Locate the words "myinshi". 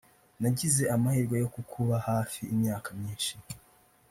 2.99-3.33